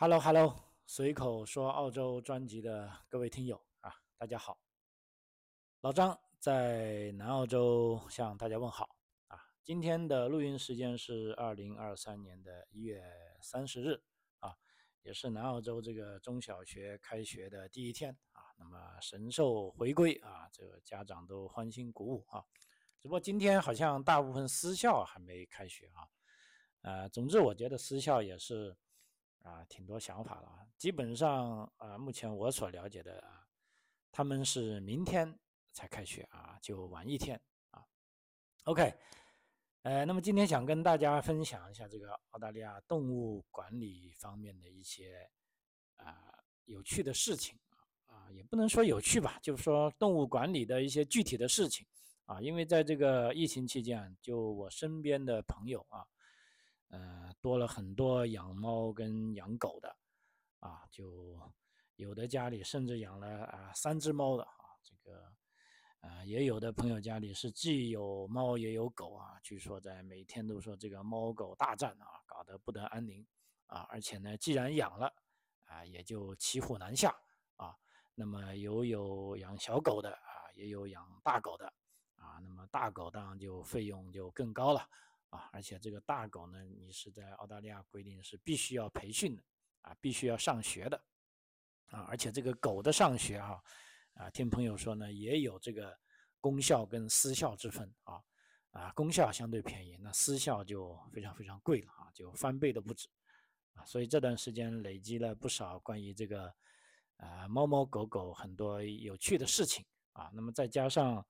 [0.00, 0.54] Hello Hello，
[0.86, 4.56] 随口说澳洲专辑的各位听友啊，大家好。
[5.80, 8.94] 老张在南澳洲向大家问好
[9.26, 9.40] 啊。
[9.64, 13.02] 今天的录音时间是二零二三年的一月
[13.40, 14.00] 三十日
[14.38, 14.56] 啊，
[15.02, 18.54] 也是南澳洲这个中小学开学的第一天啊。
[18.56, 22.44] 那么神兽回归啊，这个家长都欢欣鼓舞啊。
[23.00, 26.06] 只不过今天好像大部分私校还没开学啊。
[26.82, 28.76] 呃，总之我觉得私校也是。
[29.42, 30.66] 啊，挺多想法了啊！
[30.76, 33.46] 基本上啊，目前我所了解的啊，
[34.12, 35.38] 他们是明天
[35.72, 37.40] 才开学啊，就晚一天
[37.70, 37.82] 啊。
[38.64, 38.92] OK，
[39.82, 45.30] 呃，那么今天想跟大家分享一下这个澳大利亚动物管理方面的一些
[45.96, 47.80] 啊有趣的事情啊
[48.12, 51.86] 啊，也不能说有趣吧，就是说动物管理的一些具体的事情
[52.26, 52.40] 啊。
[52.40, 56.06] 因为在这个疫情期间，就我身边的朋友啊。
[56.88, 59.96] 呃，多了很多养猫跟养狗的，
[60.60, 61.38] 啊，就
[61.96, 64.50] 有的家里甚至养了啊三只猫的啊，
[64.82, 65.32] 这个，
[66.00, 73.26] 呃，也有的朋友家里是既有猫也有狗啊，据说在每天都说这个猫狗大战啊，搞得不得安宁
[73.66, 75.12] 啊，而且呢，既然养了
[75.66, 77.14] 啊，也就骑虎难下
[77.56, 77.76] 啊，
[78.14, 81.66] 那么有有养小狗的啊，也有养大狗的
[82.16, 84.88] 啊，那么大狗当然就费用就更高了。
[85.30, 89.42] 啊，而且这个大狗呢，你是在澳大利亚规定是必须要培训的，
[89.82, 90.96] 啊，必须要上学的，
[91.90, 93.62] 啊，而且这个狗的上学哈，
[94.14, 95.94] 啊，听朋友说呢，也有这个
[96.40, 98.22] 公校跟私校之分啊，
[98.70, 103.06] 啊，公校相对便宜，那私校就非常非常贵了啊，就翻倍都不止，
[103.74, 106.54] 啊，所以这段时间累积了不少关于这个，
[107.18, 111.26] 啊，猫猫狗狗很多有趣的事情啊，那么再加上。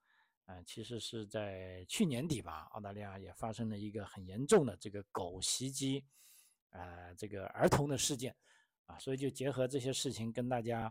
[0.49, 6.03] 啊，其实是在去年底吧，澳大利亚也发生了一个很严重的这个狗袭击，
[6.71, 8.35] 啊，这个儿童的事件，
[8.87, 10.91] 啊，所以就结合这些事情跟大家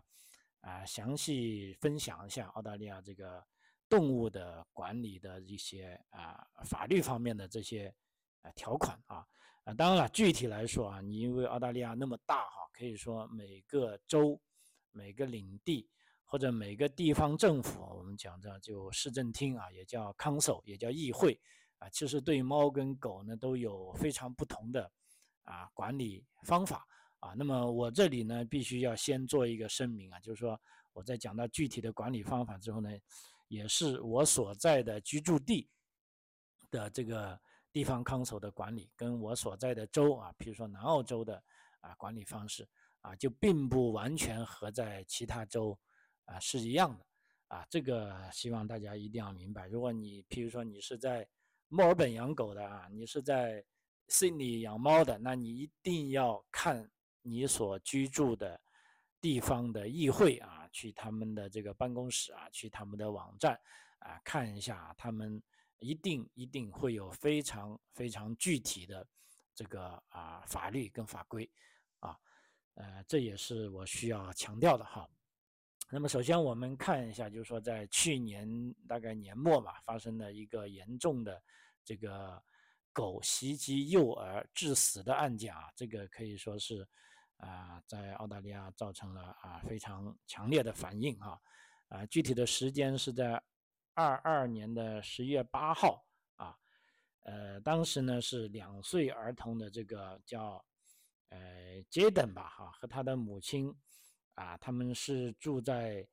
[0.60, 3.44] 啊详细分享一下澳大利亚这个
[3.88, 7.92] 动物的管理的一些啊法律方面的这些
[8.42, 9.26] 啊条款啊
[9.64, 14.40] 啊，当然了，具体来说啊，你因为澳大利亚那么大哈，可以说每个州
[14.92, 15.90] 每个领地。
[16.30, 21.40] 或者每个地方政府，我们讲的就市政厅啊，也叫 council，也叫议会
[21.78, 24.92] 啊，其实对猫跟狗呢都有非常不同的
[25.44, 26.86] 啊管理方法
[27.20, 27.32] 啊。
[27.34, 30.60] 那么我这里呢，必须要先做一个声明啊，就是说
[30.92, 32.90] 我在讲到具体的管理方法之后呢，
[33.48, 35.66] 也是我所在的居住地
[36.70, 37.40] 的这个
[37.72, 41.42] 地方 council 的管理，跟我所在的州啊，比如说南澳洲的
[41.80, 42.68] 啊管理方式
[43.00, 45.78] 啊，就并不完全和在其他州。
[46.28, 47.06] 啊，是一样的，
[47.48, 49.66] 啊，这个希望大家一定要明白。
[49.66, 51.26] 如果你，譬如说你是在
[51.68, 53.64] 墨尔本养狗的啊，你是在
[54.08, 56.86] 悉尼养猫的，那你一定要看
[57.22, 58.60] 你所居住的
[59.22, 63.58] 地方的议会啊，去他们的这个办公室啊，去他们的网站
[64.00, 65.42] 啊，看一下，他们
[65.78, 69.06] 一定一定会有非常非常具体的
[69.54, 71.50] 这个啊法律跟法规
[72.00, 72.14] 啊，
[72.74, 75.08] 呃，这也是我需要强调的哈。
[75.90, 78.46] 那么首先我们看一下，就是说在去年
[78.86, 81.42] 大概年末吧，发生了一个严重的
[81.82, 82.42] 这个
[82.92, 86.86] 狗袭击幼儿致死的案件啊，这个可以说是
[87.38, 91.40] 啊在澳大利亚造成了啊非常强烈的反应啊
[91.88, 93.42] 啊具体的时间是在
[93.94, 96.04] 二二年的十一月八号
[96.36, 96.54] 啊
[97.20, 100.62] 呃当时呢是两岁儿童的这个叫
[101.30, 103.74] 呃杰登吧哈和他的母亲。
[104.38, 106.06] 啊，他们是住在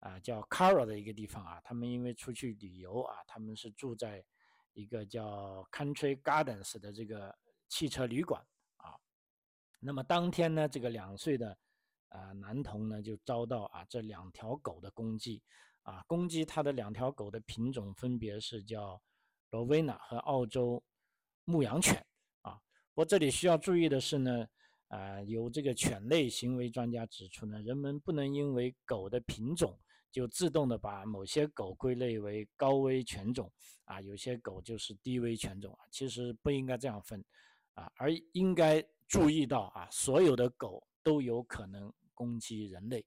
[0.00, 1.60] 啊叫 Caro 的一个地方啊。
[1.62, 4.24] 他们因为出去旅游啊，他们是住在
[4.72, 7.32] 一个叫 Country Gardens 的这个
[7.68, 8.44] 汽车旅馆
[8.78, 8.98] 啊。
[9.78, 11.56] 那么当天呢，这个两岁的
[12.08, 15.40] 啊男童呢就遭到啊这两条狗的攻击
[15.82, 19.00] 啊，攻击他的两条狗的品种分别是叫
[19.50, 20.82] 罗威纳和澳洲
[21.44, 22.04] 牧羊犬
[22.42, 22.60] 啊。
[22.92, 24.48] 不过这里需要注意的是呢。
[24.88, 29.78] 啊，有这个犬类行为专家指出呢，人们不能因为狗的品种
[30.10, 33.52] 就自动的把某些狗归类为高危犬种
[33.84, 37.22] 啊，有些狗就是低危犬种啊，其实不应该这样分
[37.74, 43.04] 啊，而应该注意到啊，所有的狗都有可能攻击人类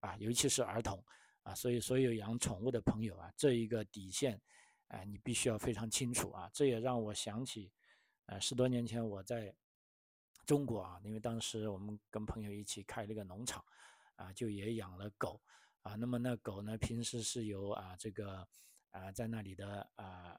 [0.00, 1.00] 啊，尤其是儿童
[1.44, 4.40] 啊，所以所有养宠物的朋友啊，这一个底线，
[4.88, 7.70] 哎，你必须要非常清楚啊，这也让我想起，
[8.26, 9.54] 呃，十多年前我在。
[10.50, 13.64] 中国啊，因为当时我们跟朋友一起开了个农场，
[14.16, 15.40] 啊，就也养了狗，
[15.82, 18.44] 啊，那么那狗呢，平时是由啊这个
[18.90, 20.36] 啊在那里的啊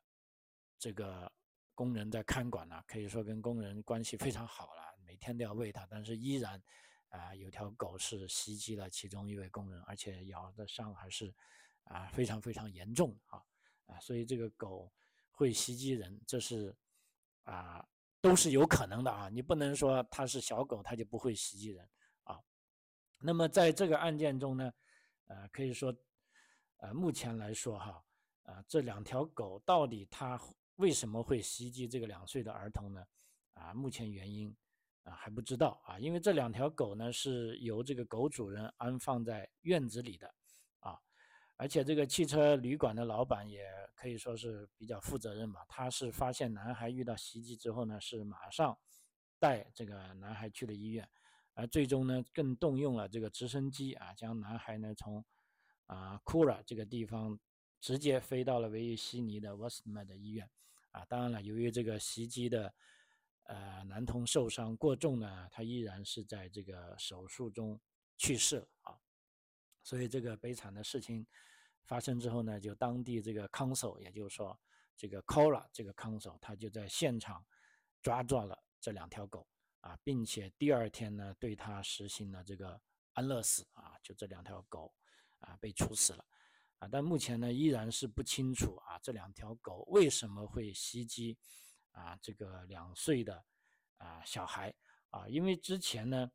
[0.77, 1.31] 这个
[1.73, 6.61] 工人在看管呢，可以说跟工人关系非常好了，每天都要喂它，但是依然
[7.07, 11.33] 啊，有条狗是袭击了其中一位工人，而且咬的伤还是
[11.85, 13.41] 啊非常非常严重啊
[13.85, 14.91] 啊，所以这个狗
[15.31, 16.75] 会袭击人，这是
[17.43, 17.87] 啊
[18.21, 21.89] 都是有可能的啊，你不能说它是小狗，它就不会袭击人
[22.23, 22.39] 啊。
[23.19, 24.71] 那么在这个案件中呢，
[25.27, 25.93] 呃，可以说，
[26.77, 28.03] 呃，目前来说哈，
[28.43, 30.39] 啊，这两条狗到底它
[30.75, 33.03] 为什么会袭击这个两岁的儿童呢？
[33.53, 34.55] 啊，目前原因。
[35.03, 40.31] 啊，还不知道啊，因为这两条狗呢是由这个狗主人安放在院子里的，
[41.61, 43.63] 而且这个汽车旅馆的老板也
[43.93, 45.63] 可以说是比较负责任吧。
[45.69, 48.75] 他是发现男孩遇到袭击之后呢，是马上
[49.37, 51.07] 带这个男孩去了医院，
[51.53, 55.23] 而最终呢更动用了这个直升机啊，将男孩呢从
[55.85, 57.39] 啊库拉这个地方
[57.79, 60.49] 直接飞到了维也悉尼的沃斯曼的医院，
[60.89, 62.73] 啊，当然了，由于这个袭击的。
[63.45, 67.77] 呃，男童受伤过重呢，他依然是在这个手术中
[68.15, 68.95] 去世了啊。
[69.83, 71.25] 所以这个悲惨的事情
[71.85, 74.59] 发生之后呢，就当地这个 council，也就是说
[74.95, 77.45] 这个 Cora 这个 council，他就在现场
[78.01, 79.47] 抓住了这两条狗
[79.81, 82.81] 啊，并且第二天呢，对他实行了这个
[83.13, 84.93] 安乐死啊，就这两条狗
[85.39, 86.25] 啊被处死了
[86.79, 86.87] 啊。
[86.91, 91.37] 但目前呢，依然是不清楚啊，这两条狗为什么会袭击。
[91.93, 93.43] 啊，这个两岁的
[93.97, 94.73] 啊小孩
[95.09, 96.31] 啊，因为之前呢，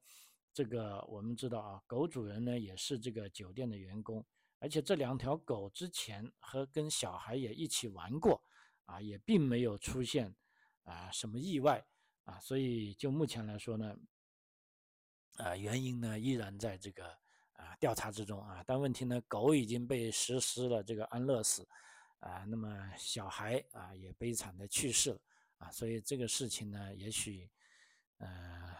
[0.53, 4.23] 这个我们知道啊，狗主人呢也是这个酒店的员工，
[4.59, 8.43] 而且这两条狗之前和跟小孩也一起玩过
[8.85, 10.35] 啊，也并没有出现
[10.85, 11.85] 啊什么意外
[12.25, 13.97] 啊，所以就目前来说呢，
[15.39, 17.07] 啊原因呢依然在这个
[17.53, 21.69] 啊调查之中啊，但问题呢，狗已经被实施了这个安乐死
[22.21, 25.21] 啊，那么小孩啊也悲惨的去世了。
[25.59, 27.51] 啊，所以这个事情呢，也许，
[28.19, 28.77] 呃，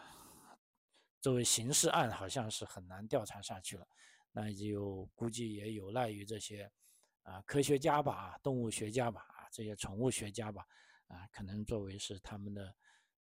[1.23, 3.89] 作为刑事案，好像是很难调查下去了。
[4.37, 6.71] 那就估计也有赖于这些
[7.23, 10.63] 啊科学家吧，动物学家吧，啊这些宠物学家吧，
[11.07, 12.77] 啊可能作为是他们的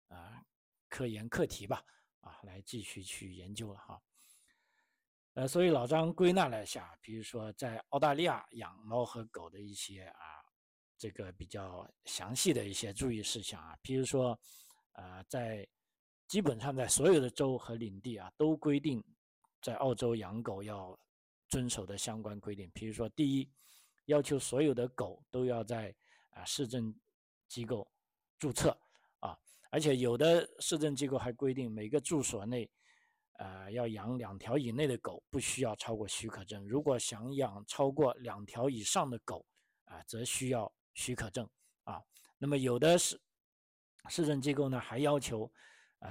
[0.08, 0.42] 啊
[0.90, 1.82] 科研课题吧，
[2.20, 4.02] 啊来继续去研究了哈。
[5.32, 10.20] 呃，所以老张归纳了一下，比如说在澳大利亚养猫和狗的一些啊。
[10.98, 14.40] 这个比较详细的一些注意事项啊，比如说，
[14.92, 15.69] 呃，在
[16.26, 19.04] 基本上在所有的州和领地啊，都规定
[19.60, 20.98] 在澳洲养狗要
[21.48, 22.70] 遵守的相关规定。
[22.75, 23.50] 比如说，第一，
[24.06, 25.94] 要求所有的狗都要在
[26.31, 26.94] 啊市政
[27.48, 27.90] 机构
[28.38, 28.76] 注册
[29.20, 29.38] 啊，
[29.70, 32.70] 而且有的市政机构还规定每个住所内，
[33.38, 39.44] 呃，要养两条以内的狗不需要超过许可证，如果想养超过两条以上的狗
[39.84, 40.72] 啊，则需要。
[40.98, 41.46] 许可证
[41.84, 42.02] 啊，
[42.38, 43.20] 那么有的是
[44.08, 45.52] 市政机构呢，还要求
[45.98, 46.10] 啊，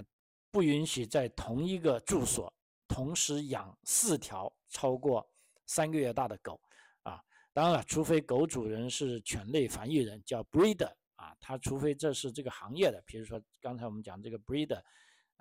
[0.51, 2.53] 不允许在同一个住所
[2.95, 5.29] 同时养四条超过
[5.65, 6.61] 三个月大的狗
[7.03, 7.21] 啊。
[7.51, 14.81] 当然了，除非狗主人是犬类繁育人，叫 breeder 啊，他除非这是这个行业的，比如说刚才我们讲这个 breeder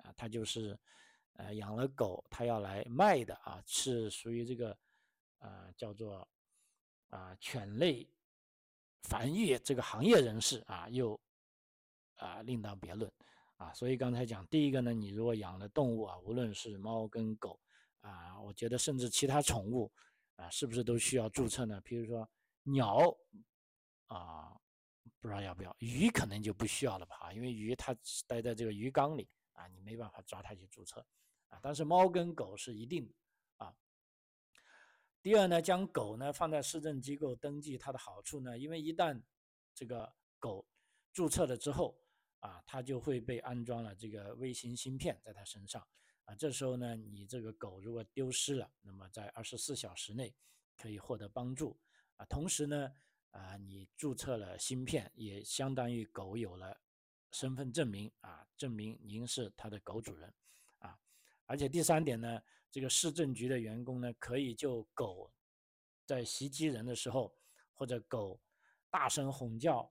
[0.03, 0.77] 啊，他就是
[1.37, 4.77] 呃养了狗，他要来卖的啊，是属于这个
[5.37, 6.27] 啊叫做
[7.07, 8.05] 啊犬类。
[9.03, 11.17] 繁育这个行业人士啊，又
[12.15, 13.09] 啊另当别论
[13.57, 13.73] 啊。
[13.73, 17.59] 所以刚才讲第一个呢，你如果养了动物啊，无论是猫跟狗
[18.01, 19.91] 啊，我觉得甚至其他宠物
[20.35, 21.81] 啊，是不是都需要注册呢？
[21.81, 22.29] 比如说
[22.63, 23.15] 鸟
[24.07, 24.55] 啊，
[25.19, 27.31] 不知道要不要，鱼可能就不需要了吧？
[27.33, 27.95] 因为鱼它
[28.27, 31.05] 待在这个鱼缸里啊，你没办法抓它去注册
[31.49, 31.59] 啊。
[31.61, 33.13] 但是猫跟狗是一定的。
[35.23, 39.19] 第二呢，将狗呢放在市政机构登记，它的好处呢，因为一旦
[39.73, 40.67] 这个狗
[41.11, 41.97] 注册了之后
[42.45, 45.85] 啊，它就会被安装了这个微型芯片在它身上
[46.25, 46.35] 啊。
[46.35, 50.35] 这时候呢，你这个狗如果丢失了，那么在二十四小时内
[50.77, 51.75] 可以获得帮助
[52.17, 52.25] 啊。
[52.25, 52.91] 同时呢，
[53.31, 56.79] 啊，你注册了芯片，也相当于狗有了
[57.31, 60.31] 身份证明啊，证明您是它的狗主人
[60.77, 60.99] 啊。
[61.47, 62.41] 而且第三点呢。
[62.71, 65.31] 这个市政局的员工呢，可以就狗
[66.05, 67.33] 在袭击人的时候，
[67.71, 68.37] 或者狗
[68.89, 69.89] 大声吼叫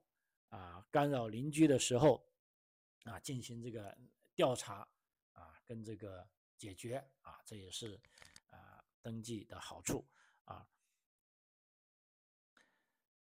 [0.50, 2.22] 啊，干扰邻居的时候
[3.04, 3.96] 啊，进行这个
[4.34, 4.86] 调查
[5.32, 8.00] 啊，跟这个解决啊，这也是
[8.50, 10.06] 啊登记的好处
[10.44, 10.66] 啊。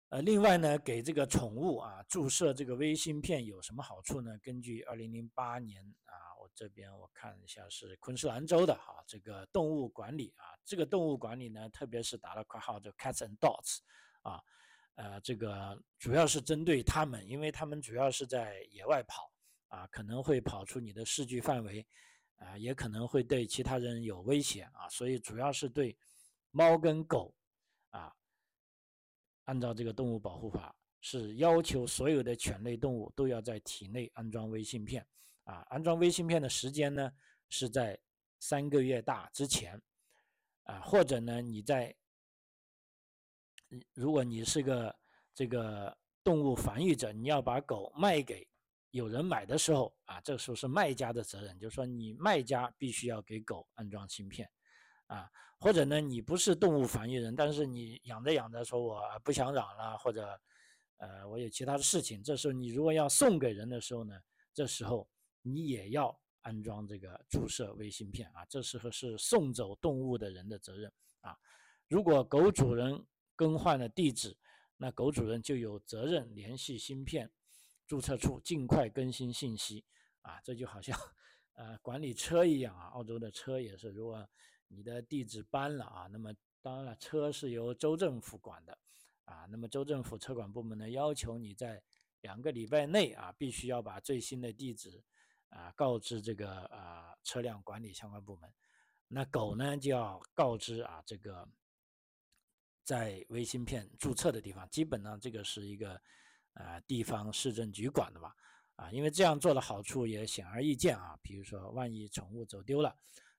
[0.09, 4.37] 呃，另外呢，给这个宠物啊注射这个微芯片有什么好处呢？
[4.39, 6.31] 根据二零零八年啊。
[6.41, 13.77] 我这边我看一下是昆士兰州的哈，这个动物管理啊，这个动物管理呢，特别是打了括号就 cats and dogs，
[14.23, 14.41] 啊，
[14.95, 19.30] 呃，这个主要是针对它们，因为它们主要是在野外跑
[19.71, 21.87] 啊，可能会跑出你的视距范围
[22.35, 25.97] 啊，也可能会对其他人有威胁啊，所以主要是对
[26.51, 27.33] 猫跟狗
[27.91, 28.13] 啊，
[29.45, 35.07] 按照这个动物保护法是要求所有的犬类动物都要在体内安装微芯片
[35.45, 37.09] 啊，安装微芯片的时间呢
[37.47, 37.97] 是在
[38.39, 39.81] 三个月大之前
[40.63, 41.95] 啊，或者呢你在，
[43.93, 44.93] 如果你是个
[45.33, 48.45] 这个动物繁育者，你要把狗卖给。
[48.91, 54.49] 有人买的时候啊，这个时候是卖家的责任，就是说你卖家必须要给狗安装芯片，
[55.07, 55.29] 啊，
[55.59, 60.39] 或者呢你不是动物繁育人，但是你养着养着说我不想养了，或者
[60.97, 64.19] 呃我有其他的事情，这时候你如果要送给人的时候呢，
[64.53, 65.07] 这时候
[65.41, 71.37] 你也要安装这个注射微芯片啊，这时候是送走动物的人的责任啊。
[71.87, 73.05] 如果狗主人
[73.37, 74.35] 更换了地址，
[74.75, 77.31] 那狗主人就有责任联系芯片。
[77.91, 79.83] 注册处尽快更新信息
[80.21, 80.97] 啊，这就好像
[81.55, 82.85] 呃管理车一样啊。
[82.93, 84.25] 澳洲的车也是，如果
[84.69, 88.77] 你的地址搬了啊，那么当然了，车是由州政府管的
[89.25, 89.45] 啊。
[89.49, 91.83] 那么州政府车管部门呢，要求你在
[92.21, 95.03] 两个礼拜内啊，必须要把最新的地址
[95.49, 98.49] 啊告知这个啊车辆管理相关部门。
[99.09, 101.45] 那狗呢，就要告知啊这个
[102.85, 106.01] 在微芯片注册的地方，基本上这个是一个。
[106.53, 108.35] 啊，地方市政局管的吧？
[108.75, 111.17] 啊，因为这样做的好处也显而易见啊。
[111.21, 112.95] 比如说，万一宠物走丢了，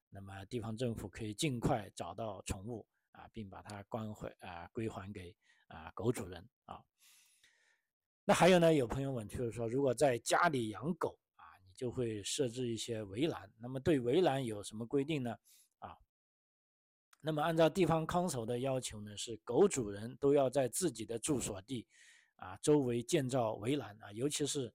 [0.09, 5.35] 那么地方政府可以尽快找到宠物啊，并把它关回啊，归还给
[5.67, 6.81] 啊狗主人啊。
[8.25, 13.53] 那还有呢，有朋友问，就是说，如果在家里养狗啊，你就会设置一些围栏。
[13.59, 15.37] 那么对围栏有什么规定呢？
[15.81, 15.99] 啊，
[17.21, 21.89] 那么按照地方看守的要求呢，是狗主人都要在自己的住所地。
[22.43, 24.67] 啊，周围建造围栏啊，尤其是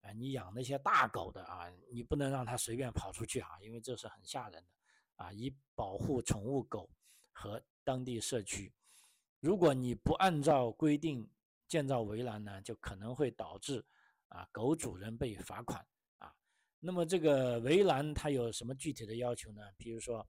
[0.00, 6.90] 啊，你养那些大狗的啊，你不能让它随便跑出去啊，因为这是很吓人的啊，以保护宠物狗
[7.30, 8.72] 和当地社区。
[9.38, 11.30] 如果你不按照规定
[11.68, 13.84] 建造围栏呢，就可能会导致
[14.26, 15.86] 啊，狗主人被罚款
[16.18, 16.34] 啊。
[16.80, 19.62] 那么这个围栏它有什么具体的要求呢？
[19.76, 20.26] 比如说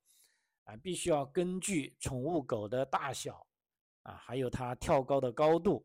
[0.65, 3.43] 啊，必须要根据宠物狗的大小
[4.03, 5.83] 啊，还有它跳高的高度。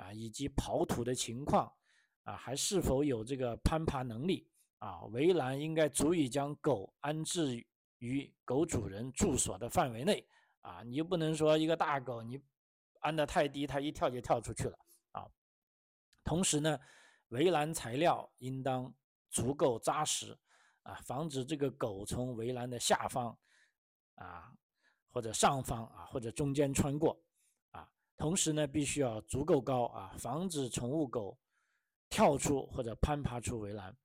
[0.00, 1.70] 啊，以及刨土的情况，
[2.22, 4.48] 啊，还是否有这个攀爬能力？
[4.78, 7.62] 啊，围栏应该足以将狗安置
[7.98, 10.26] 于狗主人住所的范围内。
[10.62, 12.40] 啊，你又不能说一个大狗你
[13.00, 14.78] 安得太低，它一跳就跳出去了。
[15.12, 15.26] 啊，
[16.24, 16.78] 同时呢，
[17.28, 18.92] 围栏材料应当
[19.30, 20.38] 足够扎实，
[20.82, 23.38] 啊，防止这个狗从围栏的下方，
[24.14, 24.52] 啊，
[25.10, 27.18] 或者上方啊，或者中间穿过。
[28.20, 31.38] 同时呢，必须要足够高啊，防止宠物狗
[32.10, 33.96] 跳出或者攀爬出围栏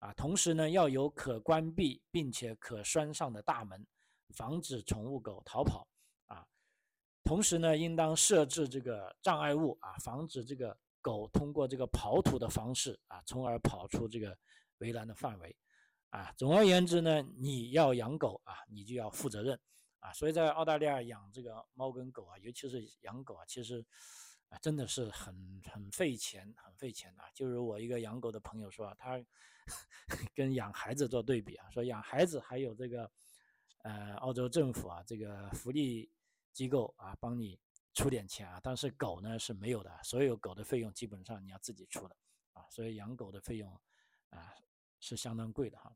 [0.00, 0.12] 啊。
[0.14, 3.86] 同时呢，要有可关闭并且可拴上的大门，
[4.34, 5.86] 防止宠物狗逃跑
[6.26, 6.44] 啊。
[7.22, 14.36] 同时呢，应当设置这个障碍物啊，防止这个狗通过这个刨土的方式啊，从而跑出这个
[14.78, 15.56] 围栏的范围
[16.08, 16.34] 啊。
[16.36, 19.56] 总而言之呢，你要养狗啊，你就要负责任。
[20.00, 23.84] 啊，所以在澳大利亚养这个猫跟狗啊，尤其是养狗啊，其实
[24.48, 27.22] 啊真的是很很费钱，很费钱的。
[27.22, 29.22] 啊就是我一个养狗的朋友说，他
[30.34, 33.10] 跟养孩子做对比啊，说养孩子还有这个
[33.82, 36.10] 呃澳洲政府啊这个福利
[36.54, 37.60] 机构啊帮你
[37.92, 42.16] 出点钱啊，但是狗呢是没有的，所有狗的费用基本上你要自己出的
[42.54, 43.70] 啊，所以养狗的费用
[44.30, 44.54] 啊
[44.98, 45.94] 是相当贵的哈。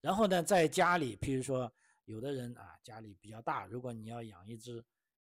[0.00, 1.72] 然后呢，在家里，譬如说。
[2.08, 4.82] 有的人啊，家里比较大，如果你要养一只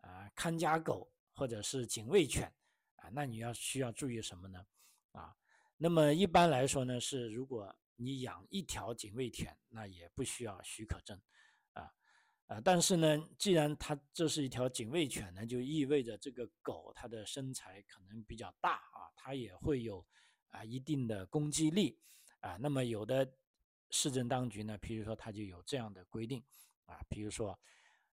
[0.01, 2.51] 啊看家狗或者是警卫犬
[2.95, 4.65] 啊，那你要需要注意什么呢？
[5.11, 5.35] 啊，
[5.77, 11.15] 那么一般来说呢，是如果你养一条警卫犬，那也不需要许可证
[11.73, 11.93] 啊
[12.47, 20.03] 啊，但是呢，既然它这是一条警卫犬呢，就意味着这个狗它的身材可能比较大啊，它也会有
[20.49, 21.99] 啊一定的攻击力
[22.39, 23.31] 啊，那么有的。
[23.95, 26.43] 市政当局呢，譬如说，它就有这样的规定
[26.87, 27.57] 啊，比如说，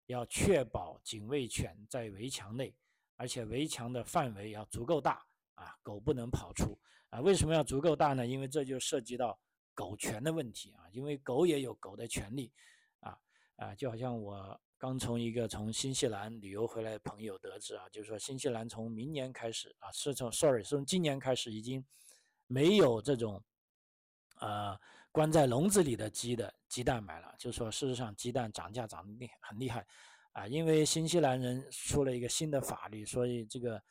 [0.04, 2.76] 要确保警卫犬在围墙内，
[3.16, 7.22] 而且围墙的范围要足够大啊，狗不能跑出啊。
[7.22, 8.26] 为什么要足够大呢？
[8.26, 9.40] 因为这就涉及到
[9.72, 12.52] 狗权的问题啊，因为狗也有狗的权利
[13.00, 13.18] 啊
[13.56, 21.82] 啊，就好像我刚从一个从新西兰旅游回来的朋友得知啊，就是说新西兰从明年开始啊，是从 sorry 是从今年开始已经
[22.46, 23.42] 没有这种
[24.34, 24.78] 啊。
[25.12, 29.84] 关在笼子里的鸡的鸡蛋买了，就说事实上鸡蛋涨价涨得厉很厉害，
[30.32, 33.82] 啊，因为新西兰人出了一个新的法律，所以这个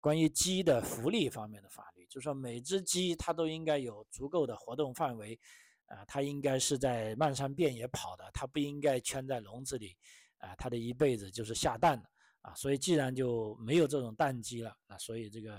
[0.00, 5.38] 关于鸡的福利方面的法律，就说每只鸡它都应该有足够的活动范围，
[5.86, 9.96] 啊，它应该是在漫山遍野跑的，它不应该圈在笼子里，
[10.38, 12.10] 啊，它的一辈子就是下蛋的，
[12.42, 15.54] 啊，所以既然就没有这种蛋鸡了，那所以这个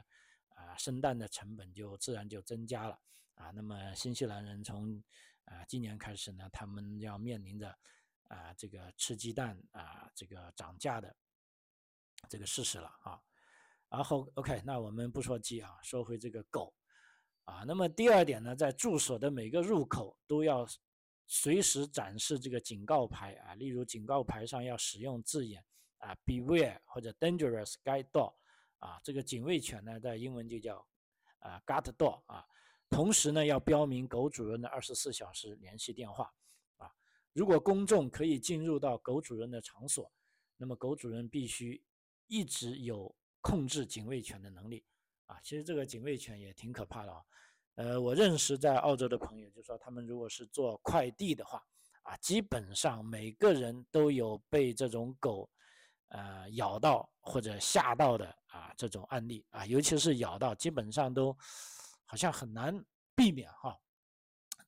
[0.50, 3.00] 啊生蛋的成本就自然就增加了，
[3.36, 5.01] 啊，那么新西兰人从
[5.46, 7.70] 啊今年开始呢，他们要面临着
[8.27, 11.15] 啊这个吃鸡蛋啊这个涨价的
[12.27, 13.22] 这个事实了啊，
[13.89, 16.74] 然后 OK，那我们不说鸡啊，说回这个狗。
[17.46, 20.68] 啊，那么第二点呢，在住所的每个入口都要
[21.27, 25.63] 随时展示这个警告牌啊，例如警告牌上要使用字眼
[26.00, 28.34] 啊，beware 或者 dangerous guide dog
[28.80, 30.84] 啊，这个警卫犬呢，在英文就叫
[31.38, 32.44] 啊 guard dog 啊，
[32.96, 36.34] 同时呢，要标明狗主人的二十四小时联系电话
[36.78, 36.90] 啊，
[37.34, 40.10] 如果公众可以进入到狗主人的场所，
[40.56, 41.84] 那么狗主人必须
[42.28, 44.86] 一直有控制警卫犬的能力。
[45.25, 47.22] 啊，其实这个警卫犬也挺可怕的啊。
[47.75, 51.62] 呃，我认识在澳洲的朋友就说，他们如果是做快递的话，
[52.04, 55.50] 啊，基本上每个人都有被这种狗，
[56.08, 61.38] 呃，咬到或者吓到的啊这种案例啊，尤其是咬到，基本上都
[62.05, 62.85] 好像很难
[63.15, 63.77] 避免哈。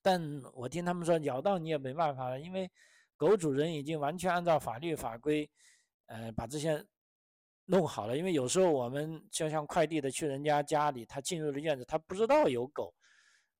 [0.02, 0.20] 但
[0.52, 2.70] 我听他们说，咬到你也没办法了，因为
[3.16, 5.50] 狗主人已经完全按照法律法规，
[6.06, 6.86] 呃，把这些。
[7.70, 12.94] 弄好了，因为有时候我们就像快递的去人家家里，他进入了院子，他不知道有狗，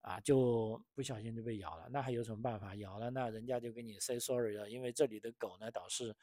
[0.00, 2.74] 啊，就不小心就被咬了，那还有什么办法？
[2.76, 6.16] 咬了，那人家就给你 say sorry 了，因为这里的狗呢，倒是，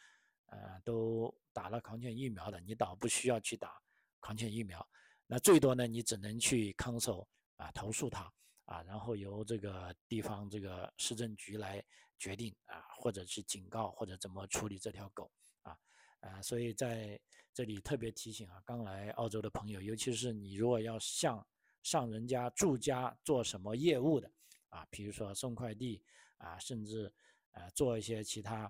[0.47, 3.79] 呃，都打了狂犬疫苗的，你倒不需要去打
[4.19, 4.83] 狂犬疫苗，
[5.27, 8.31] 那最多呢，你只能去看守啊，投诉他
[8.65, 11.83] 啊，然后由这个地方这个市政局来
[12.17, 15.31] 决定啊，或者去警告或者怎么处理这条狗
[15.61, 15.77] 啊，
[16.19, 17.19] 啊，所以在。
[17.55, 21.41] 这里特别提醒啊，刚来澳洲的朋友，尤其是你如果要向
[21.81, 24.29] 上人家住家做什么业务的
[24.67, 26.03] 啊，比如说送快递
[26.35, 27.09] 啊，甚至
[27.51, 28.69] 呃做一些其他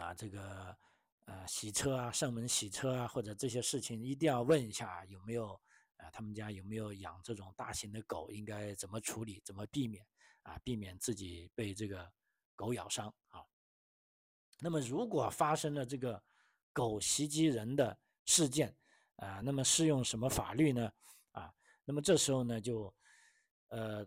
[0.00, 0.76] 啊这个
[1.26, 5.60] 呃洗车啊、上门洗车啊，或者这些事情，一定要问一下有没有
[5.96, 10.06] 啊他们家有没有养这种大型的狗，应该怎么处理，怎么避免
[10.42, 12.12] 啊，避免自己被这个
[12.54, 13.44] 狗咬伤啊。
[14.60, 16.22] 那么如果发生了这个，
[16.72, 18.76] 狗袭击人的事件
[19.14, 20.92] 啊，那么适用什么法律呢？
[21.30, 21.54] 啊，
[21.84, 22.92] 那么这时候呢，就
[23.68, 24.04] 呃，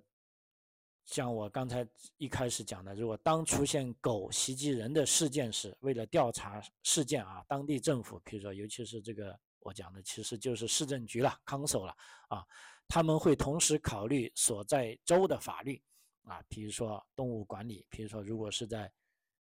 [1.05, 11.95] 像我刚才一开始讲的，如果当出现狗袭击人的事件时，为了调查事件啊，当地政府，比如说尤其是这个我讲的，其实就是市政局了、康守了
[12.29, 12.45] 啊，
[12.87, 15.81] 他们会同时考虑所在州的法律
[16.23, 18.91] 啊，比如说动物管理，比如说如果是在。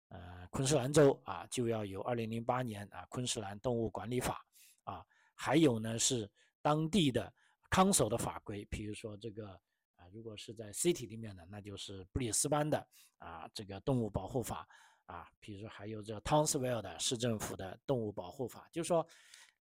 [0.10, 4.46] 呃，昆士兰州啊，就要有二零零八年啊昆士兰动物管理法
[4.84, 6.30] 啊，还有呢是
[6.62, 7.34] 当地的
[7.72, 9.50] 康守的法规，比如说这个
[9.96, 14.66] 啊，如果是在 city 里面的，那就是布里斯班的啊这个动物保护法
[15.08, 19.06] 啊，比如说还有这 Townsville 的市政府的动物保护法，就是说，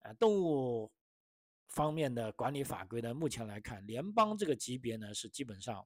[0.05, 0.93] 啊，动物
[1.67, 5.85] 方面的管理法规呢，目前来看，联邦这个级别呢是基本上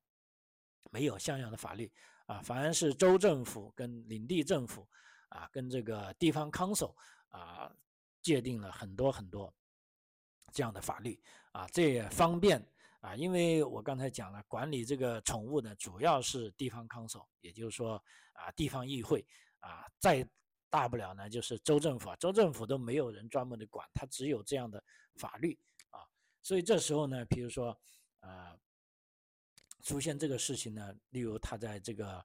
[0.90, 1.90] 没有像样的法律。
[2.28, 4.86] 啊，反而是州政府跟领地政府，
[5.30, 6.94] 啊，跟这个地方康守
[7.30, 7.74] 啊，
[8.20, 9.50] 界定了很多很多
[10.52, 11.18] 这样的法律
[11.52, 12.62] 啊，这也方便
[13.00, 17.96] 啊，因为我刚才讲了，管理这个宠物呢，主要是地方康守，也就是说
[18.34, 19.26] 啊，地方议会
[19.60, 20.22] 啊，在
[20.70, 24.82] 大不了呢就是州政府啊，州政府都没有人专门的管，它只有这样的
[25.16, 25.58] 法律
[25.90, 26.00] 啊，
[26.42, 27.78] 所以这时候呢，比如说
[28.20, 28.58] 啊。
[29.84, 32.22] 出现这个事情呢，例如他在这个，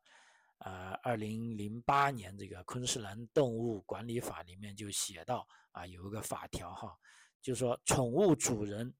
[0.57, 6.97] 呃，二零零八年这个昆士兰动物管理法里面就写到啊，有一个法条哈，
[7.43, 8.91] 就说宠物主人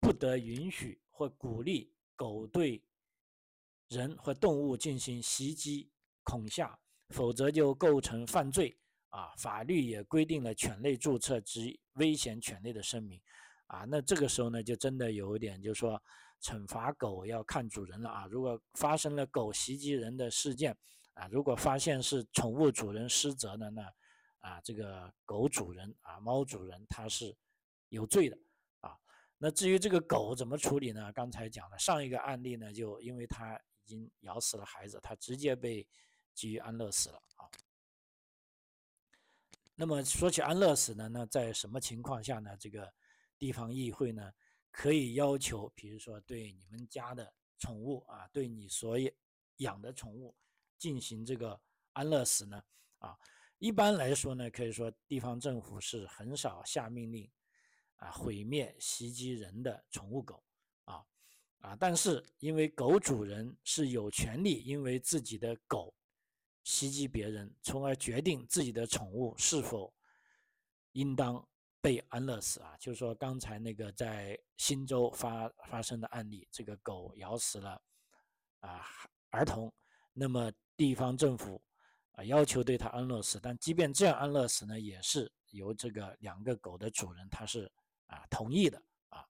[0.00, 2.82] 不得允许或鼓励狗对
[3.88, 5.90] 人或动物进行袭击、
[6.22, 6.78] 恐吓，
[7.12, 8.76] 否则就构成犯罪
[9.10, 9.32] 啊。
[9.36, 13.20] 法律也规定了犬类注册及危险犬类的声明
[13.66, 13.84] 啊。
[13.88, 16.02] 那这个时候呢，就真的有一点，就是说。
[16.44, 18.26] 惩罚狗要看主人了啊！
[18.28, 20.76] 如果发生了狗袭击人的事件
[21.14, 23.80] 啊，如果发现是宠物主人失责的，呢
[24.40, 27.32] 啊，这个狗主人啊，猫主人他是
[27.90, 28.36] 有罪的
[28.80, 28.90] 啊。
[29.38, 31.12] 那至于这个狗怎么处理呢？
[31.12, 35.86] 刚才讲了上一个案例呢，就因为它已经咬死了孩子，它直接被
[36.34, 37.50] 给予安乐死了啊。
[39.74, 42.56] 那么说起安乐死呢，那在什么情况下呢？
[42.56, 42.92] 这个
[43.38, 44.32] 地方议会呢？
[44.70, 48.96] 可以要求，比如说对你们家的宠物啊，对你所
[49.58, 50.34] 养的宠物
[50.78, 51.60] 进行这个
[51.92, 52.64] 安乐死呢？
[53.00, 53.14] 啊，
[53.58, 57.30] 一般来说呢，可以说地方政府是很少下命令
[57.96, 60.42] 啊毁灭袭击人的宠物狗
[60.84, 61.04] 啊
[61.58, 65.94] 啊，但是因为狗主人是有权利因为自己的狗
[66.64, 69.92] 袭击别人，从而决定自己的宠物是否
[70.92, 71.44] 应当
[71.80, 72.76] 被安乐死啊。
[72.78, 77.82] 就是说刚才那个在新州发发生的案例，这个狗咬死了
[78.60, 78.86] 啊
[79.30, 79.72] 儿童，
[80.12, 81.60] 那么地方政府
[82.12, 87.70] 啊要求对他安乐死，但即便这样安乐死呢，也是由这个两个狗的主人他是
[88.06, 89.26] 啊同意的啊。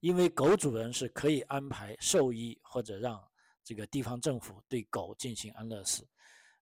[0.00, 3.31] 因为狗主人是可以安排兽医或者让
[3.64, 6.06] 这个地方政府对狗进行安乐死，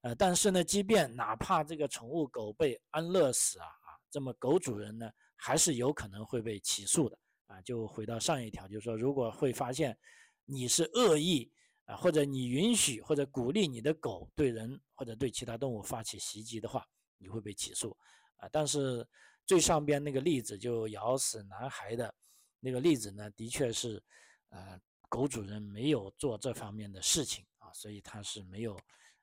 [0.03, 7.61] 呃，但是呢，即便哪怕这个宠物狗被安乐死啊啊，这么狗主人呢还是有可能会被起诉的啊。
[7.63, 9.99] 就回到上一条，就是说，如果会发现
[10.45, 11.51] 你是恶意
[11.85, 16.87] 啊，或者你允许或者鼓励你的狗对人或者对其他动物发起袭击的话，
[17.19, 17.97] 你会被起诉
[18.37, 18.49] 啊。
[18.53, 19.07] 但是
[19.47, 22.15] 最上边那个例子就咬死男孩的。
[22.63, 24.03] 那个例子呢，的确是，
[24.51, 24.79] 呃，
[25.11, 28.75] 狗主人没有做这方面的事情啊，所以他是没有，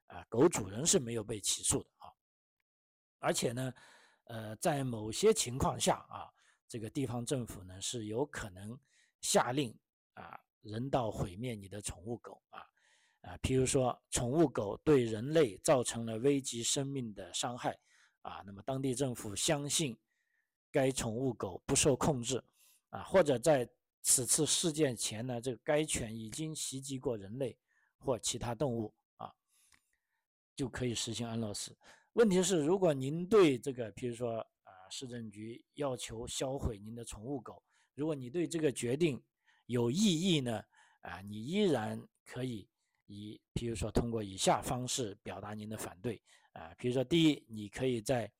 [0.08, 2.12] 啊，狗主人是没有被起诉的啊。
[3.20, 3.74] 而且呢，
[4.26, 6.30] 呃，在某些情况下啊，
[6.68, 8.78] 这个地方政府呢是有可能
[9.22, 9.74] 下令
[10.14, 12.60] 啊，人道毁灭你的宠物狗啊，
[13.22, 17.80] 啊，譬如说宠物狗对人类造成了危及生命的伤害
[18.24, 19.98] 啊，那么当地政府相信
[20.70, 22.44] 该宠物狗不受控制。
[22.90, 23.70] 啊，或者在
[24.02, 27.58] 此次事件前呢，这个该犬已经袭击过人类
[27.98, 29.34] 或其他动物啊，
[30.56, 31.76] 就可以实行安乐死。
[32.14, 37.62] 问题是，如果您对这个，比如说啊，市政局要求销毁您的宠物狗，
[37.96, 39.22] 如果你对这个决定
[39.66, 40.64] 有异议呢，
[41.02, 42.68] 啊，你依然可以
[43.08, 46.22] 以，比如说通过以下方式表达您的反对
[46.54, 48.32] 啊，比如说第一，你可以在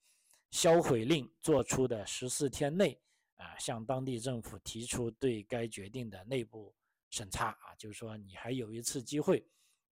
[0.52, 2.98] 销毁令做出的十四天内。
[3.38, 6.74] 啊，向当地政府提出对该决定的内部
[7.12, 9.48] 审查啊，就是说你还有一次机会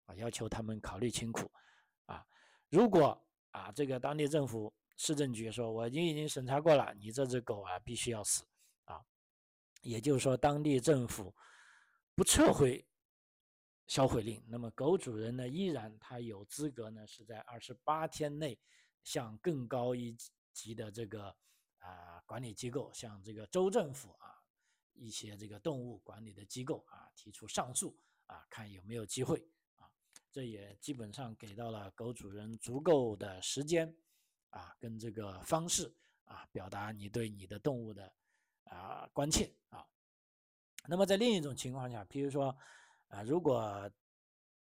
[0.06, 1.52] 啊，要求他们考虑清楚
[2.06, 2.26] 啊。
[2.70, 8.46] 如果啊，这个当地政府市政局说我已经已经审查过了，你这只狗啊必须要死
[8.86, 9.04] 啊，
[9.82, 11.36] 也就是说当地政府
[12.16, 12.88] 不撤回
[13.88, 18.58] 销毁令，那么狗主人呢依然他有资格呢是在二十八天内
[19.04, 20.16] 向更高一
[20.54, 21.36] 级的这个。
[21.84, 24.42] 啊，管理机构像这个州政府啊，
[24.94, 29.46] 一些这个动物管理的机构啊，提出上诉啊，看有没有机会
[29.78, 29.92] 啊。
[30.32, 33.94] 这也基本上给到了狗主人足够的时间
[34.50, 35.94] 啊，跟这个方式
[36.24, 38.14] 啊，表达你对你的动物的
[38.64, 39.86] 啊关切啊。
[40.88, 42.58] 那么在另一种情况下，比如说
[43.10, 43.92] 啊，如果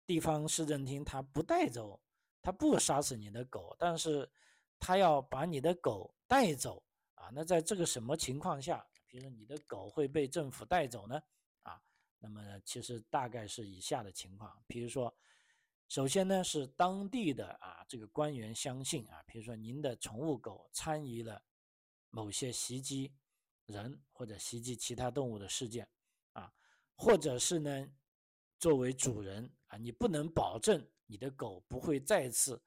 [0.06, 2.00] 地方市政厅他不带走，
[2.44, 4.32] 他不杀死你的狗，但是
[4.78, 6.84] 他要把你的狗带走。
[7.18, 11.20] 啊，那在这个什么情况下，比如说你的狗会被政府带走呢？
[11.64, 11.82] 啊，
[12.20, 15.12] 那么其实大概是以下的情况，比如说，
[15.88, 21.44] 首先呢是当地的啊这个官员相信啊，比如说您的宠物狗参与了
[22.12, 23.12] 某些袭击
[23.66, 25.90] 人或者袭击其他动物的事件
[26.34, 26.54] 啊，
[26.96, 27.90] 或者是呢
[28.60, 32.62] 作为主人啊，你不能保证你的狗不会再次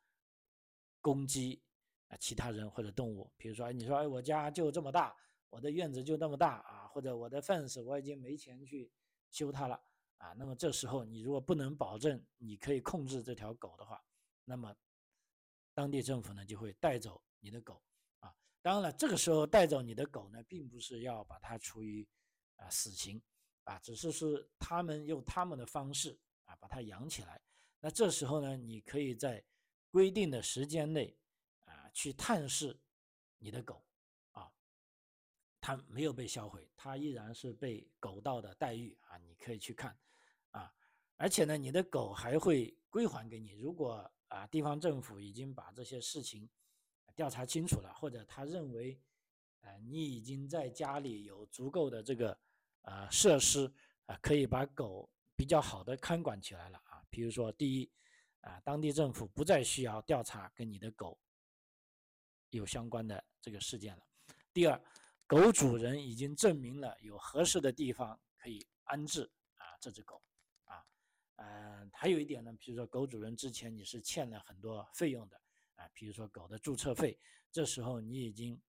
[1.01, 1.63] 攻击。
[2.11, 5.17] 啊，其他人或者动物，比如说，你说，哎，我家就这么大，
[5.49, 8.91] 我的院子就那么大啊，或者我的粪池我已经没钱去
[9.31, 9.81] 修它了
[10.19, 14.05] 啊，那么这时候你如果不能保证你可以控制这条狗的话，
[14.45, 14.75] 那么
[15.73, 17.81] 当地政府呢就会带走你的狗
[18.19, 18.35] 啊。
[18.61, 22.05] 当然了，这个时候带走你的狗呢，并不是要把它处于
[22.57, 23.23] 啊死刑
[23.63, 27.41] 啊，只是是他们用他们的方式啊把它养起来。
[27.79, 29.45] 那这时候呢，你可以在
[29.93, 31.17] 规定的时间内。
[31.93, 32.79] 去探视
[33.39, 33.85] 你的狗，
[34.33, 34.51] 啊，
[35.61, 39.99] 它没有被销毁，它依然是被狗道的待遇啊，你可以去看，
[40.51, 40.73] 啊，
[41.17, 43.53] 而且呢，你的狗还会归还给你。
[43.53, 46.49] 如果啊，地方政府已经把这些事情
[47.17, 49.01] 调查清楚了，或者他认为，
[49.61, 52.39] 呃，你已经在家里有足够的这个
[52.83, 53.73] 呃设施
[54.07, 57.03] 啊，可以把狗比较好的看管起来了啊。
[57.11, 57.91] 比如说，第一，
[58.43, 61.19] 啊，当地政府不再需要调查跟你的狗。
[62.51, 64.03] 有相关的这个事件了。
[64.53, 64.81] 第二，
[65.27, 70.21] 狗主人已经证明了有合适的地方可以安置啊这只狗，
[70.65, 70.85] 啊，
[71.37, 75.41] 嗯，还有一点呢，比如说狗主人之前你是欠了很多费用的
[75.77, 77.19] 啊，比如说狗的注册费，
[77.53, 78.61] 这时候你已经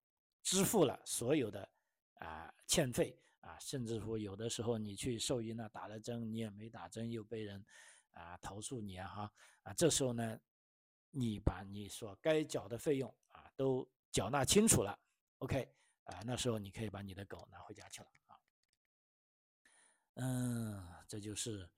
[0.44, 1.68] 支付了所有的
[2.16, 7.66] 啊欠费啊，甚至乎有的时候你去兽医那打了针，你也没打针，又被人
[8.12, 10.40] 啊投诉你啊哈啊，这时候呢，
[11.10, 13.12] 你把你所该缴的费用。
[13.62, 15.00] 都缴纳清楚了
[15.38, 15.72] ，OK，
[16.06, 18.34] 啊，那时候你可以把你的狗拿回家去了啊。
[20.16, 21.70] 嗯，这就是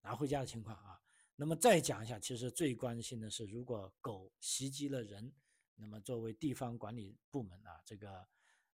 [0.00, 1.00] 拿回家的情况啊。
[1.36, 5.32] 那么再讲一下，其实最关心的是，如果狗袭击了人，
[5.76, 8.10] 那么作为地方管理部门啊，这个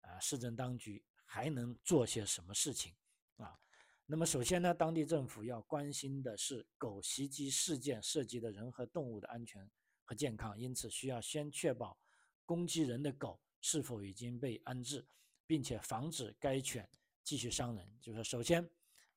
[0.02, 2.94] 啊市政当局还能做些什么事情
[3.38, 3.58] 啊？
[4.06, 9.68] 那么首先呢，当地政府要关心的是狗袭击事件涉及的人和动物的安全
[10.04, 11.98] 和健康，因此需要先确保
[12.44, 15.06] 攻击人的狗是否已经被安置，
[15.46, 16.88] 并且防止该犬
[17.22, 17.98] 继续伤人。
[18.00, 18.62] 就是首先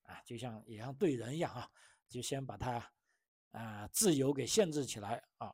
[0.03, 1.69] 啊，就像也像对人一样啊，
[2.07, 2.93] 就先把它
[3.51, 5.53] 啊自由给限制起来啊。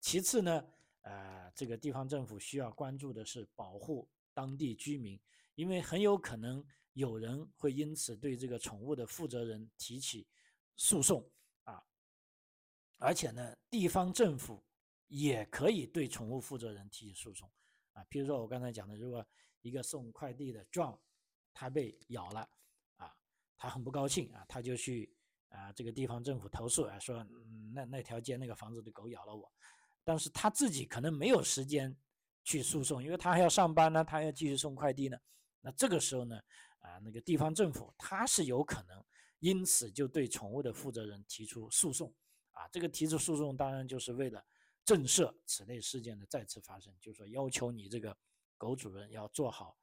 [0.00, 0.64] 其次呢，
[1.02, 5.20] 呃，这个地方政府需要关注的是保护当地居民，
[5.54, 6.64] 因为很有可能。
[6.94, 10.28] 有人会因此对这个宠物的负责人提起
[10.76, 11.26] 诉讼
[11.64, 11.82] 啊，
[12.98, 14.62] 而且呢，地方政府
[15.14, 17.50] 也可以对宠物负责人提起诉讼
[17.92, 18.02] 啊。
[18.10, 19.24] 譬如说我刚才讲的，如果
[19.60, 20.98] 一个送快递的 John
[21.52, 22.48] 他被咬了
[22.96, 23.14] 啊，
[23.58, 25.14] 他很不高兴啊，他就去
[25.50, 27.22] 啊这个地方政府投诉啊，说
[27.74, 29.52] 那那条街那个房子的狗咬了我，
[30.02, 31.94] 但是他自己可能没有时间
[32.42, 35.18] 去诉讼，因为他还要上班呢，他要继续送快递呢。
[35.60, 36.40] 那这个时候呢？
[36.80, 39.04] 啊，那个地方政府他是有可能
[39.38, 42.12] 因此就对宠物的负责人提出诉讼，
[42.50, 44.44] 啊，这个提出诉讼当然就是为了
[44.84, 48.16] 震慑此类事件的再次发生，就是说要求你这个
[48.56, 49.76] 狗主人要做好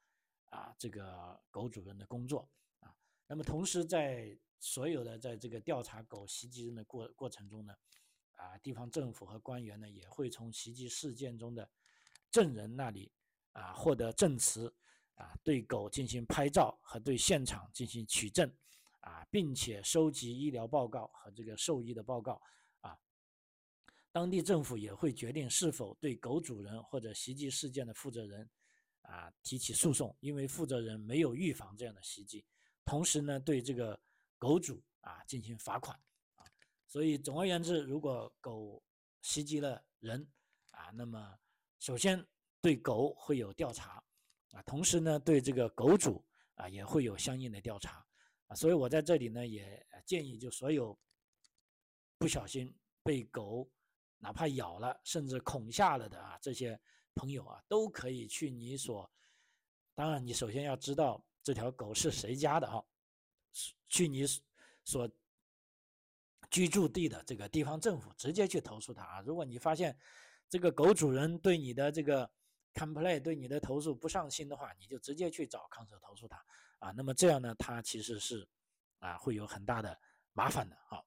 [0.46, 2.96] 啊这个狗主人的工作啊。
[3.28, 7.74] 那么同时在所有的在这个调查狗袭击人的过过程中呢，
[8.36, 11.70] 啊，地方政府和官员呢也会从袭击事件中的
[12.32, 13.12] 证人那里
[13.54, 14.74] 啊获得证词。
[15.16, 18.50] 啊，对狗进行拍照和对现场进行取证，
[19.02, 22.42] 啊，并且收集医疗报告和这个兽医的报告，
[24.12, 28.50] 当地政府也会决定是否对狗主人或者袭击事件的负责人，
[29.02, 32.46] 啊，提起诉讼，因为负责人没有预防这样的袭击，
[32.86, 34.00] 同时呢，对这个
[34.38, 36.00] 狗主啊进行罚款，
[36.36, 36.46] 啊，
[36.88, 38.84] 所以总而言之，如果狗
[39.22, 40.28] 袭击了人，
[40.72, 41.38] 啊，那么
[41.80, 42.26] 首先
[42.62, 44.04] 对狗会有调查。
[44.52, 48.04] 啊，同时呢，对这个狗主啊也会有相应的调查
[48.48, 51.00] 啊，所以我在这里呢也建议，就所有
[52.18, 53.70] 不小心被狗
[54.20, 56.80] 哪怕咬了，甚至恐吓了的啊这些
[57.16, 59.12] 朋友啊，都可以去你所，
[59.96, 62.84] 当然你首先要知道这条狗是谁家的啊，
[63.88, 64.26] 去你
[64.86, 65.10] 所
[66.52, 69.22] 居住地的这个地方政府直接去投诉他啊。
[69.22, 69.98] 如果你发现
[70.48, 72.30] 这个狗主人对你的这个。
[72.72, 76.42] Complain 对你的投诉不上心的话，你就直接去找康舍投诉他
[76.78, 76.92] 啊。
[76.92, 78.48] 那么这样呢，他其实是
[79.00, 80.00] 啊会有很大的
[80.34, 81.04] 麻烦的啊。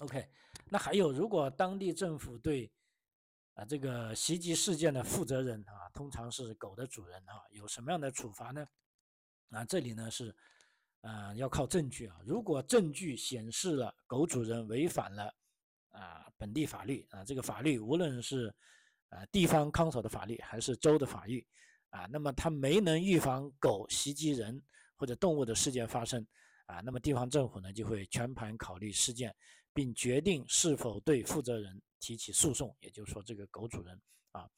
[0.00, 0.28] OK，
[0.68, 2.70] 那还有，如果当地政府对
[3.54, 8.66] 啊这个袭击事件的负责人啊，通常是狗的主人啊，有什么样的处罚呢？
[9.50, 10.34] 啊，这里呢是
[11.00, 12.18] 啊要靠证据啊。
[12.24, 15.32] 如果证据显示了狗主人违反了
[15.90, 18.52] 啊本地法律啊，这个法律无论是
[19.10, 21.46] 啊，地方康所的法律还是州的法律，
[21.90, 24.60] 啊，那么他没能预防狗袭击人
[24.96, 26.26] 或者动物的事件发生，
[26.66, 29.32] 啊，那么地方政府呢就会全盘考虑事件，
[29.74, 34.48] 并决定是否对负责人提起诉讼，也就是说这个狗主人啊，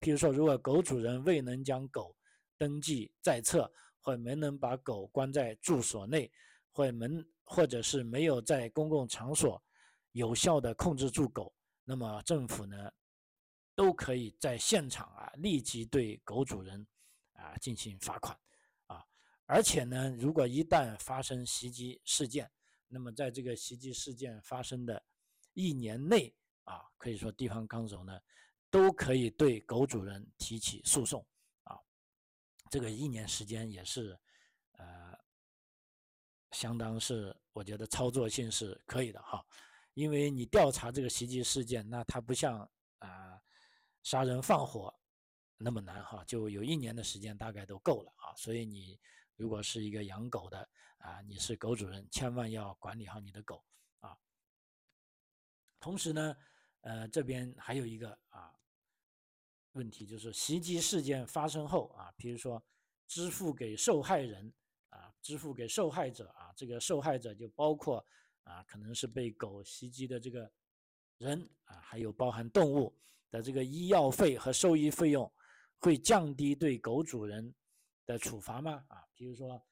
[0.00, 2.16] 譬如说如果狗主人未能将狗
[2.56, 6.32] 登记在册，或没能把狗关在住所内，
[6.72, 9.62] 或门或者是没有在公共场所
[10.12, 11.54] 有效的控制住狗，
[11.84, 12.90] 那么政府呢？
[13.74, 16.86] 都可以在现场啊立即对狗主人
[17.32, 18.38] 啊进行罚款
[18.86, 19.02] 啊，
[19.46, 22.50] 而且呢，如果一旦发生袭击事件，
[22.92, 25.02] 那么在这个袭击事件发生的
[25.54, 28.20] 一年内啊，可以说地方纲手呢
[28.70, 31.26] 都可以对狗主人提起诉讼
[31.64, 31.78] 啊，
[32.70, 34.18] 这个一年时间也是
[34.72, 35.18] 呃
[36.50, 39.42] 相当是我觉得操作性是可以的哈，
[39.94, 43.40] 因为你调查这个袭击事件，那它不像啊。
[44.04, 44.92] 杀人放火
[45.56, 48.34] 那么难哈，就有一年的时间大概都够了啊。
[48.34, 48.98] 所以你
[49.42, 53.60] 如果是一个养狗的啊，你是狗主人，千万要管理好你的狗
[53.98, 54.16] 啊。
[55.80, 56.36] 同时呢，
[56.82, 58.54] 呃，这边还有一个啊
[59.72, 62.64] 问题，就是袭击事件发生后啊，比如说
[63.08, 64.52] 支付给受害人
[64.90, 68.06] 啊，支付给受害者啊，这个受害者就包括
[68.44, 70.48] 啊，可能是被狗袭击的这个
[71.18, 72.96] 人啊，还有包含动物。
[73.32, 75.32] 的这个医药费和兽医费用
[75.78, 77.52] 会降低对狗主人
[78.04, 78.84] 的处罚吗？
[78.88, 79.62] 啊，比如说，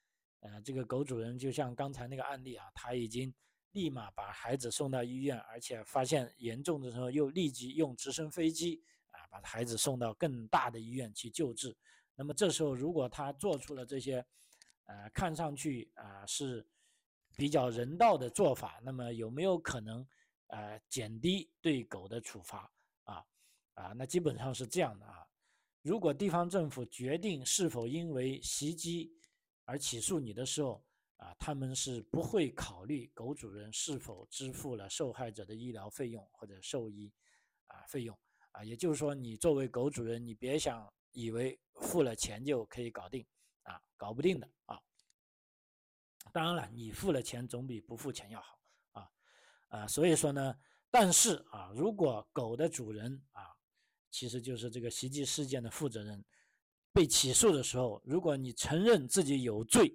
[0.41, 3.33] 呃，这个狗主人就像刚才那个案例啊，他已经
[3.73, 11.77] 立马把孩子送到医院，而且发现严重的时候又立即用直升飞机啊把孩子送到更大的医院去救治。
[12.15, 14.25] 那么这时候如果他做出了这些，
[14.87, 16.67] 呃，看上去啊是
[17.37, 20.07] 比较人道的做法，那么有没有可能
[20.49, 22.71] 呃减低对狗的处罚
[23.05, 23.25] 啊
[23.75, 23.93] 啊？
[23.97, 25.27] 那基本上是这样的啊。
[25.83, 29.13] 如果地方政府决定是否因为袭击
[29.65, 30.85] 而起诉你的时候
[31.17, 37.13] 啊，他们是不会考虑狗主人是否支付了受害者的医疗费用或者兽医
[37.67, 38.19] 啊费用
[38.53, 38.65] 啊。
[38.65, 43.27] 也就是说，你作为狗主人，你别想以为付了钱就可以搞定
[43.63, 44.81] 啊，搞不定的啊。
[46.33, 48.59] 当然了，你付了钱总比不付钱要好
[48.93, 49.11] 啊，
[49.69, 50.55] 啊，所以说呢，
[50.91, 53.57] 但是啊，如果狗的主人啊，
[54.11, 56.25] 其实就是这个袭击事件的负责人，
[56.93, 59.95] 被起诉的时候，如果你承认自己有罪，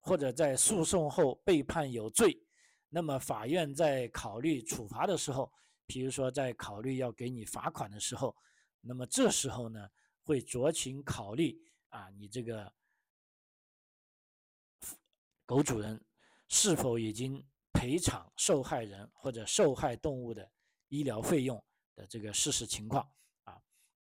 [0.00, 2.40] 或者在诉讼后被判有罪，
[2.88, 5.52] 那么法院在考虑处罚的时候，
[5.86, 8.36] 比如说在考虑要给你罚款的时候，
[8.80, 9.88] 那么这时候呢，
[10.22, 12.72] 会酌情考虑啊，你这个。
[15.48, 16.04] 狗主人
[16.48, 17.40] 是否已经
[17.72, 20.50] 赔偿受害人或者受害动物的
[20.88, 21.64] 医疗费用
[21.94, 23.08] 的这个事实情况？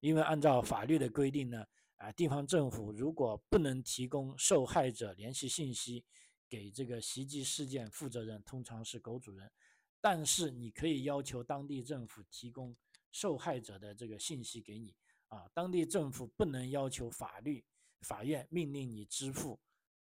[0.04, 6.04] 因为按照法律的规定呢，啊，地方政府如果不能提供受害者联系信息
[6.50, 9.50] 给这个袭击事件负责人，通常是狗主人，
[10.02, 12.76] 但是你可以要求当地政府提供
[13.13, 14.94] 受害者的这个信息给你
[15.30, 15.50] 啊。
[15.54, 17.63] 当地政府不能要求法律
[18.02, 19.58] 法院命令你支付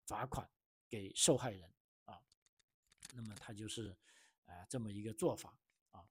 [0.07, 0.49] 罚款。
[0.91, 1.73] 给受害人
[2.05, 2.21] 啊，
[3.15, 3.97] 那么他就是
[4.45, 5.57] 啊这么一个做法
[5.91, 6.05] 啊，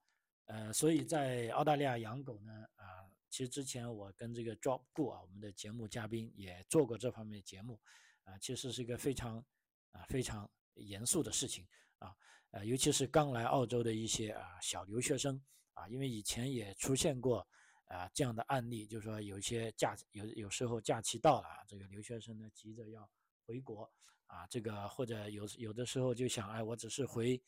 [0.46, 7.80] 呃，所以在澳大利亚养狗呢啊，其实之前我跟这个 Drop Go 啊，我们的节目嘉宾也做过这方面的节目
[8.26, 9.44] 啊，其实是一个非常
[9.92, 11.66] 啊非常严肃的事情
[11.98, 12.14] 啊，
[12.52, 15.42] 呃，尤其是刚来澳洲的一些啊小留学生
[15.74, 17.48] 啊，因为以前也出现过
[17.86, 23.10] 啊这样的案例，就是说有一些假有有时候假期到了啊，这个留学生呢急着要
[23.48, 23.92] 回国。
[24.28, 27.44] 啊，这个或者有有的时候就想，哎，我只是回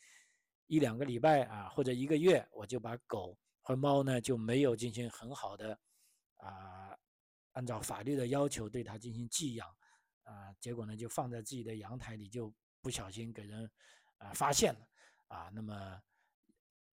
[0.68, 5.80] 一两个礼拜啊，或者一个月，我就把狗和猫呢就没有进行很好的
[6.36, 6.96] 啊，
[7.54, 9.68] 按照法律的要求对它进行寄养
[10.24, 13.72] 啊，结果呢就放在自己的阳台里，就不小心给人
[14.18, 14.88] 啊发现了
[15.30, 16.02] 啊，那么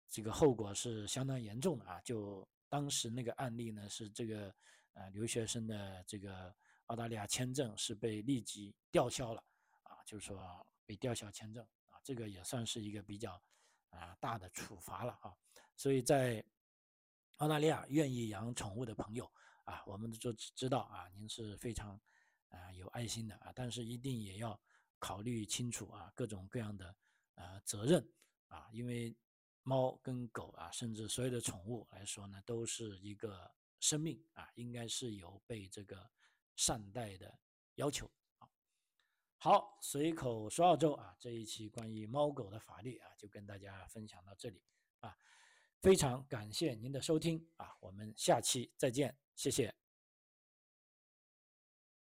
[0.08, 1.99] 这个后果是相当严重的啊。
[2.01, 4.53] 就当时那个案例呢，是这个
[4.93, 6.55] 呃留学生的这个
[6.86, 9.43] 澳大利亚签证是被立即吊销了
[9.82, 9.97] 啊。
[10.05, 13.41] 就是说被吊销签证啊，这个也算是一个比较
[13.89, 15.34] 啊大的处罚了啊。
[15.75, 16.43] 所以在
[17.39, 19.30] 澳大利亚愿意养宠物的朋友
[19.63, 21.99] 啊，我们就知道啊，您是非常
[22.49, 24.60] 啊有爱心的啊，但是一定也要
[24.97, 26.93] 考虑清楚啊各种各样的
[27.36, 28.06] 呃责任
[28.49, 29.15] 啊，因为
[29.63, 33.49] 猫跟狗啊，甚至所有的宠物来说呢，都是一个
[33.80, 36.12] 生命啊，应该是有被这个
[36.58, 37.39] 善待的
[37.75, 38.12] 要求。
[39.38, 44.62] 好，随口说澳洲啊，这一期关于猫狗的法律啊，就跟大家分享到这里
[44.99, 45.15] 啊，
[45.82, 49.74] 非常感谢您的收听啊，我们下期再见，谢谢。